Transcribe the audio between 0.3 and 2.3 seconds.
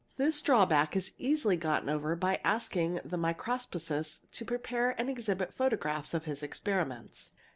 drawback is easily got over